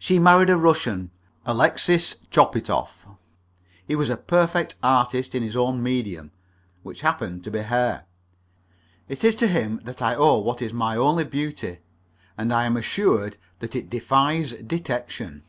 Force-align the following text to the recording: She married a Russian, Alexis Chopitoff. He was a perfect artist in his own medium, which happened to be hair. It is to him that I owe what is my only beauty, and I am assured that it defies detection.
She 0.00 0.18
married 0.18 0.50
a 0.50 0.56
Russian, 0.56 1.12
Alexis 1.46 2.16
Chopitoff. 2.28 3.06
He 3.86 3.94
was 3.94 4.10
a 4.10 4.16
perfect 4.16 4.74
artist 4.82 5.32
in 5.32 5.44
his 5.44 5.54
own 5.54 5.80
medium, 5.80 6.32
which 6.82 7.02
happened 7.02 7.44
to 7.44 7.50
be 7.52 7.60
hair. 7.60 8.04
It 9.08 9.22
is 9.22 9.36
to 9.36 9.46
him 9.46 9.80
that 9.84 10.02
I 10.02 10.16
owe 10.16 10.38
what 10.38 10.60
is 10.60 10.72
my 10.72 10.96
only 10.96 11.22
beauty, 11.22 11.78
and 12.36 12.52
I 12.52 12.66
am 12.66 12.76
assured 12.76 13.38
that 13.60 13.76
it 13.76 13.88
defies 13.88 14.54
detection. 14.54 15.44